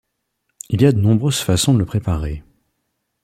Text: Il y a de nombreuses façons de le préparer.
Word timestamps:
Il 0.69 0.81
y 0.81 0.85
a 0.87 0.91
de 0.93 0.99
nombreuses 0.99 1.41
façons 1.43 1.75
de 1.75 1.77
le 1.77 1.85
préparer. 1.85 2.41